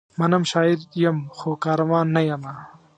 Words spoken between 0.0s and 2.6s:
منم، شاعر یم؛ خو کاروان نه یمه